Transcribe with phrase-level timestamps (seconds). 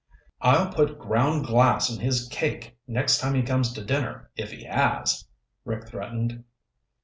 [0.41, 4.63] "I'll put ground glass in his cake next time he comes to dinner if he
[4.65, 5.25] has,"
[5.63, 6.43] Rick threatened.